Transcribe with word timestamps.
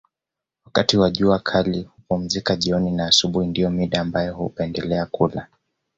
Wakati 0.65 0.97
wa 0.97 1.09
jua 1.09 1.39
kali 1.39 1.81
hupumzika 1.81 2.55
jioni 2.55 2.91
na 2.91 3.07
asubuhi 3.07 3.47
ndio 3.47 3.69
mida 3.69 4.01
ambayo 4.01 4.33
hupendelea 4.35 5.05
kula 5.05 5.47